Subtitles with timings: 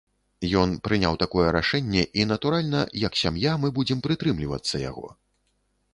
[0.61, 5.07] Ён прыняў такое рашэнне, і натуральна, як сям'я, мы будзем прытрымлівацца яго.